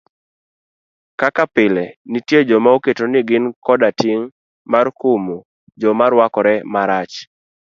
[1.19, 4.27] Kaka pile nitie joma oketo ni gin koda ting'
[4.71, 5.35] mar kumo
[5.81, 7.15] joma rwakore marach.